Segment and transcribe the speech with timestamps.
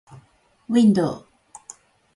[0.71, 1.07] window